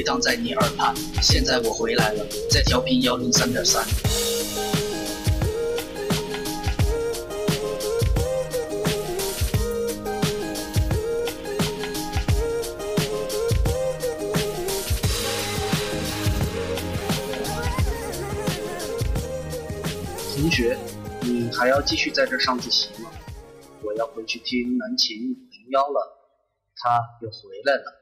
[0.00, 0.94] 回荡在你耳畔。
[1.20, 3.84] 现在我回来了，在调频幺零三点三。
[20.34, 20.78] 同学，
[21.20, 23.10] 你还要继续在这上自习吗？
[23.82, 26.16] 我要回去听南琴零幺了，
[26.76, 27.99] 他又回来了。